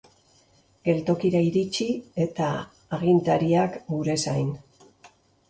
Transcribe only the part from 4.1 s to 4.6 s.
zain.